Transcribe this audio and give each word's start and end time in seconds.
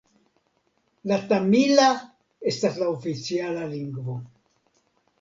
La 1.11 1.19
tamila 1.33 1.87
estas 2.55 2.83
la 2.83 2.91
oficiala 2.97 3.71
lingvo. 3.79 4.21